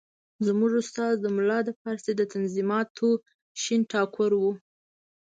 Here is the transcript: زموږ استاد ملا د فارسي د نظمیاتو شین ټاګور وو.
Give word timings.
زموږ 0.45 0.71
استاد 0.81 1.17
ملا 1.35 1.59
د 1.65 1.69
فارسي 1.79 2.13
د 2.17 2.21
نظمیاتو 2.43 3.09
شین 3.61 3.81
ټاګور 3.91 4.31
وو. 4.41 4.51